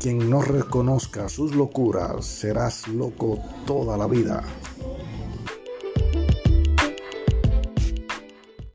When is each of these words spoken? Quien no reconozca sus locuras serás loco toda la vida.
Quien 0.00 0.30
no 0.30 0.42
reconozca 0.42 1.28
sus 1.28 1.56
locuras 1.56 2.24
serás 2.24 2.86
loco 2.86 3.38
toda 3.66 3.96
la 3.96 4.06
vida. 4.06 4.44